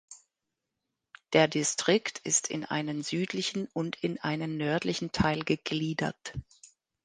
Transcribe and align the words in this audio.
Der 1.33 1.47
Distrikt 1.47 2.17
ist 2.23 2.49
in 2.49 2.65
einen 2.65 3.03
südlichen 3.03 3.67
und 3.71 4.03
in 4.03 4.17
einen 4.19 4.57
nördlichen 4.57 5.11
Teil 5.11 5.41
gegliedert. 5.43 6.33